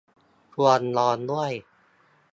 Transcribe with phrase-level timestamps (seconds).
[0.53, 1.51] ควรนอนด้วย